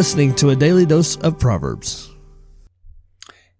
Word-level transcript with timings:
listening 0.00 0.34
to 0.34 0.48
a 0.48 0.56
daily 0.56 0.86
dose 0.86 1.16
of 1.16 1.38
Proverbs. 1.38 2.10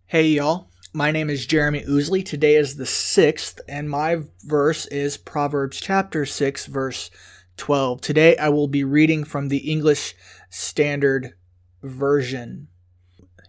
Hey, 0.06 0.28
y'all. 0.28 0.70
My 0.94 1.10
name 1.10 1.28
is 1.28 1.46
Jearme 1.46 1.86
Ousley. 1.86 2.24
Today 2.24 2.56
is 2.56 2.76
the 2.76 2.84
6th, 2.84 3.60
and 3.68 3.90
my 3.90 4.22
verse 4.42 4.86
is 4.86 5.18
Proverbs 5.18 5.78
chapter 5.78 6.24
6, 6.24 6.64
verse 6.64 7.10
12. 7.58 8.00
Today 8.00 8.38
I 8.38 8.48
will 8.48 8.68
be 8.68 8.84
reading 8.84 9.22
from 9.22 9.48
the 9.48 9.70
English 9.70 10.14
Standard 10.48 11.34
Version. 11.82 12.68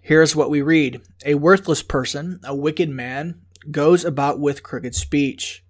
Here's 0.02 0.36
what 0.36 0.50
we 0.50 0.62
read 0.62 1.02
A 1.26 1.36
worthless 1.36 1.84
person, 1.84 2.42
a 2.44 2.54
wicked 2.54 2.90
man, 2.90 3.40
goes 3.72 4.04
about 4.04 4.38
with 4.42 4.64
crooked 4.64 4.96
speech. 4.96 5.64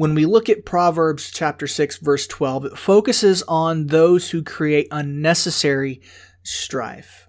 When 0.00 0.14
we 0.14 0.24
look 0.24 0.48
at 0.48 0.64
Proverbs 0.64 1.30
chapter 1.30 1.66
6 1.66 1.98
verse 1.98 2.26
12, 2.26 2.64
it 2.64 2.78
focuses 2.78 3.42
on 3.42 3.88
those 3.88 4.30
who 4.30 4.42
create 4.42 4.88
unnecessary 4.90 6.00
strife. 6.42 7.28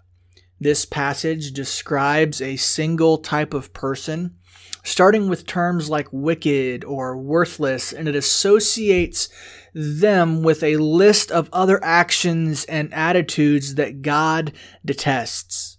This 0.57 0.85
passage 0.85 1.51
describes 1.51 2.41
a 2.41 2.55
single 2.55 3.17
type 3.17 3.53
of 3.53 3.73
person, 3.73 4.37
starting 4.85 5.27
with 5.27 5.45
terms 5.45 5.89
like 5.89 6.07
wicked 6.13 6.85
or 6.85 7.17
worthless, 7.17 7.91
and 7.91 8.07
it 8.07 8.15
associates 8.15 9.27
them 9.73 10.41
with 10.41 10.63
a 10.63 10.77
list 10.77 11.29
of 11.29 11.49
other 11.51 11.83
actions 11.83 12.63
and 12.63 12.93
attitudes 12.93 13.75
that 13.75 14.01
God 14.01 14.53
detests. 14.85 15.70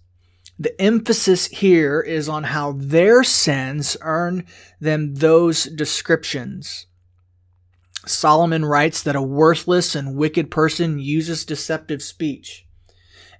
The 0.63 0.81
emphasis 0.81 1.47
here 1.47 1.99
is 1.99 2.29
on 2.29 2.45
how 2.45 2.71
their 2.77 3.21
sins 3.25 3.97
earn 3.99 4.45
them 4.79 5.15
those 5.15 5.65
descriptions. 5.65 6.85
Solomon 8.05 8.63
writes 8.63 9.03
that 9.03 9.17
a 9.17 9.21
worthless 9.21 9.93
and 9.93 10.15
wicked 10.15 10.49
person 10.49 10.99
uses 10.99 11.43
deceptive 11.43 12.01
speech. 12.01 12.65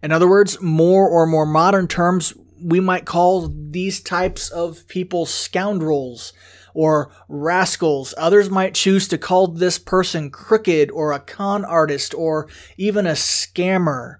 In 0.02 0.12
other 0.12 0.28
words, 0.28 0.62
more 0.62 1.08
or 1.08 1.26
more 1.26 1.46
modern 1.46 1.88
terms, 1.88 2.34
we 2.62 2.82
might 2.82 3.06
call 3.06 3.50
these 3.70 4.02
types 4.02 4.50
of 4.50 4.86
people 4.90 5.26
scoundrels 5.26 6.34
or 6.74 7.10
rascals. 7.30 8.14
Others 8.18 8.50
might 8.50 8.74
choose 8.74 9.08
to 9.08 9.18
call 9.18 9.48
this 9.48 9.80
person 9.80 10.30
crooked 10.30 10.92
or 10.92 11.14
a 11.14 11.22
con 11.22 11.64
artist 11.64 12.14
or 12.14 12.50
even 12.76 13.08
a 13.08 13.12
scammer. 13.12 14.18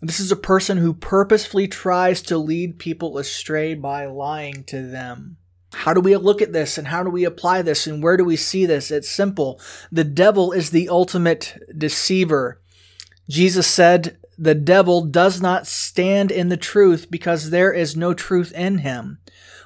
This 0.00 0.20
is 0.20 0.30
a 0.30 0.36
person 0.36 0.78
who 0.78 0.94
purposefully 0.94 1.66
tries 1.66 2.22
to 2.22 2.38
lead 2.38 2.78
people 2.78 3.18
astray 3.18 3.74
by 3.74 4.06
lying 4.06 4.62
to 4.64 4.82
them. 4.82 5.38
How 5.74 5.92
do 5.92 6.00
we 6.00 6.16
look 6.16 6.40
at 6.40 6.52
this 6.52 6.78
and 6.78 6.88
how 6.88 7.02
do 7.02 7.10
we 7.10 7.24
apply 7.24 7.62
this 7.62 7.86
and 7.86 8.02
where 8.02 8.16
do 8.16 8.24
we 8.24 8.36
see 8.36 8.64
this? 8.64 8.90
It's 8.90 9.08
simple. 9.08 9.60
The 9.90 10.04
devil 10.04 10.52
is 10.52 10.70
the 10.70 10.88
ultimate 10.88 11.58
deceiver. 11.76 12.60
Jesus 13.28 13.66
said, 13.66 14.18
the 14.38 14.54
devil 14.54 15.04
does 15.04 15.40
not 15.40 15.66
stand 15.66 16.30
in 16.30 16.48
the 16.48 16.56
truth 16.56 17.10
because 17.10 17.50
there 17.50 17.72
is 17.72 17.96
no 17.96 18.14
truth 18.14 18.52
in 18.52 18.78
him. 18.78 19.18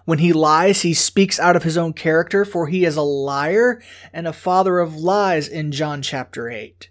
When 0.06 0.18
he 0.18 0.32
lies, 0.32 0.80
he 0.80 0.94
speaks 0.94 1.38
out 1.38 1.56
of 1.56 1.62
his 1.62 1.76
own 1.76 1.92
character, 1.92 2.44
for 2.44 2.66
he 2.66 2.84
is 2.84 2.96
a 2.96 3.02
liar 3.02 3.82
and 4.12 4.26
a 4.26 4.32
father 4.32 4.78
of 4.78 4.96
lies 4.96 5.46
in 5.46 5.72
John 5.72 6.00
chapter 6.00 6.48
8. 6.48 6.88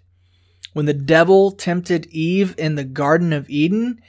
When 0.72 0.86
the 0.86 0.94
devil 0.94 1.50
tempted 1.50 2.06
Eve 2.06 2.54
in 2.56 2.76
the 2.76 2.84
Garden 2.84 3.32
of 3.32 3.48
Eden, 3.50 4.00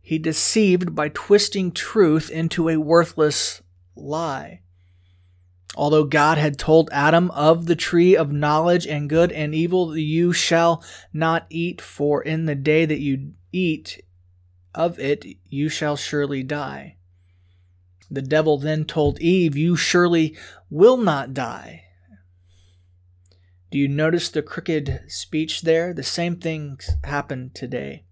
he 0.00 0.18
deceived 0.18 0.94
by 0.94 1.10
twisting 1.10 1.72
truth 1.72 2.30
into 2.30 2.68
a 2.68 2.78
worthless 2.78 3.62
lie. 3.94 4.62
Although 5.76 6.04
God 6.04 6.38
had 6.38 6.58
told 6.58 6.90
Adam 6.90 7.30
of 7.30 7.66
the 7.66 7.76
tree 7.76 8.16
of 8.16 8.32
knowledge 8.32 8.86
and 8.86 9.08
good 9.08 9.30
and 9.30 9.54
evil, 9.54 9.96
you 9.96 10.32
shall 10.32 10.82
not 11.12 11.46
eat, 11.48 11.80
for 11.80 12.22
in 12.22 12.46
the 12.46 12.56
day 12.56 12.84
that 12.86 12.98
you 12.98 13.34
eat 13.52 14.02
of 14.74 14.98
it, 14.98 15.24
you 15.46 15.68
shall 15.68 15.96
surely 15.96 16.42
die. 16.42 16.96
The 18.10 18.22
devil 18.22 18.58
then 18.58 18.84
told 18.84 19.20
Eve, 19.20 19.56
You 19.56 19.76
surely 19.76 20.36
will 20.68 20.96
not 20.96 21.32
die. 21.34 21.84
Do 23.70 23.78
you 23.78 23.86
notice 23.86 24.28
the 24.28 24.42
crooked 24.42 25.02
speech 25.06 25.62
there? 25.62 25.94
The 25.94 26.02
same 26.02 26.36
things 26.36 26.90
happen 27.04 27.52
today. 27.54 28.04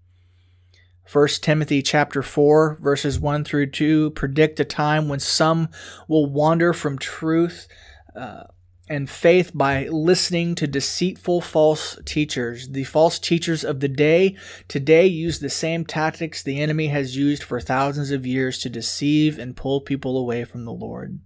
1 1.11 1.29
Timothy 1.41 1.83
chapter 1.83 2.23
4 2.23 2.79
verses 2.81 3.19
1 3.19 3.43
through 3.43 3.71
2 3.71 4.11
predict 4.11 4.61
a 4.61 4.65
time 4.65 5.09
when 5.09 5.19
some 5.19 5.69
will 6.07 6.27
wander 6.27 6.73
from 6.73 6.99
truth 6.99 7.67
uh, 8.15 8.45
and 8.89 9.09
faith 9.09 9.51
by 9.55 9.89
listening 9.89 10.55
to 10.55 10.67
deceitful 10.67 11.41
false 11.41 11.99
teachers. 12.05 12.69
The 12.69 12.85
false 12.85 13.19
teachers 13.19 13.65
of 13.65 13.81
the 13.81 13.89
day 13.89 14.37
today 14.69 15.07
use 15.07 15.41
the 15.41 15.51
same 15.51 15.85
tactics 15.85 16.43
the 16.43 16.61
enemy 16.61 16.89
has 16.89 17.17
used 17.17 17.43
for 17.43 17.61
thousands 17.61 18.11
of 18.11 18.27
years 18.27 18.59
to 18.59 18.71
deceive 18.71 19.39
and 19.39 19.57
pull 19.57 19.81
people 19.81 20.17
away 20.17 20.45
from 20.45 20.65
the 20.65 20.73
Lord. 20.73 21.21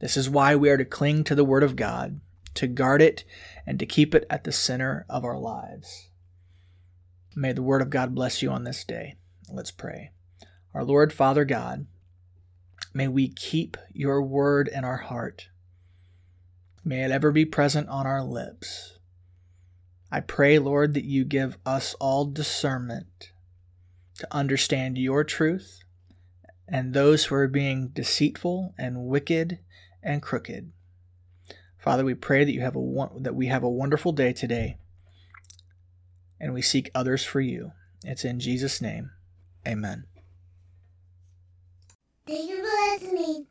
This 0.00 0.16
is 0.16 0.28
why 0.28 0.56
we 0.56 0.68
are 0.68 0.76
to 0.76 0.84
cling 0.84 1.24
to 1.24 1.34
the 1.34 1.44
word 1.44 1.62
of 1.62 1.76
God, 1.76 2.20
to 2.54 2.66
guard 2.66 3.02
it, 3.02 3.24
and 3.66 3.78
to 3.78 3.86
keep 3.86 4.14
it 4.14 4.26
at 4.30 4.44
the 4.44 4.52
center 4.52 5.04
of 5.08 5.24
our 5.24 5.38
lives. 5.38 6.10
May 7.36 7.52
the 7.52 7.62
word 7.62 7.82
of 7.82 7.90
God 7.90 8.14
bless 8.14 8.42
you 8.42 8.50
on 8.50 8.64
this 8.64 8.84
day. 8.84 9.16
Let's 9.50 9.70
pray. 9.70 10.12
Our 10.72 10.84
Lord, 10.84 11.12
Father 11.12 11.44
God, 11.44 11.86
may 12.92 13.08
we 13.08 13.28
keep 13.28 13.76
your 13.92 14.22
word 14.22 14.68
in 14.68 14.84
our 14.84 14.98
heart. 14.98 15.48
May 16.84 17.04
it 17.04 17.10
ever 17.10 17.32
be 17.32 17.44
present 17.44 17.88
on 17.88 18.06
our 18.06 18.22
lips. 18.22 18.98
I 20.12 20.20
pray, 20.20 20.58
Lord, 20.58 20.94
that 20.94 21.04
you 21.04 21.24
give 21.24 21.58
us 21.66 21.94
all 21.94 22.24
discernment 22.24 23.32
to 24.18 24.28
understand 24.30 24.96
your 24.96 25.24
truth 25.24 25.80
and 26.68 26.94
those 26.94 27.24
who 27.24 27.34
are 27.34 27.48
being 27.48 27.88
deceitful 27.88 28.74
and 28.78 29.06
wicked 29.06 29.58
and 30.02 30.22
crooked. 30.22 30.72
Father, 31.84 32.02
we 32.02 32.14
pray 32.14 32.44
that 32.44 32.52
you 32.54 32.62
have 32.62 32.76
a 32.76 33.08
that 33.20 33.34
we 33.34 33.48
have 33.48 33.62
a 33.62 33.68
wonderful 33.68 34.12
day 34.12 34.32
today 34.32 34.78
and 36.40 36.54
we 36.54 36.62
seek 36.62 36.90
others 36.94 37.26
for 37.26 37.42
you. 37.42 37.72
It's 38.02 38.24
in 38.24 38.40
Jesus' 38.40 38.80
name. 38.80 39.10
Amen. 39.68 40.04
Thank 42.26 42.48
you 42.48 42.56
for 42.56 43.04
listening. 43.04 43.48